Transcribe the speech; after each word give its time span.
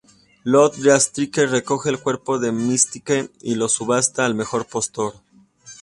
Lod 0.45 0.77
Deathstrike 0.79 1.45
recoge 1.45 1.91
el 1.91 1.99
cuerpo 2.01 2.39
de 2.39 2.51
Mystique 2.51 3.29
y 3.41 3.53
lo 3.53 3.69
subasta 3.69 4.25
al 4.25 4.33
mejor 4.33 4.65
postor. 4.65 5.13